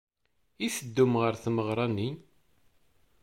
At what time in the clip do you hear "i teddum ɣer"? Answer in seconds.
0.65-1.33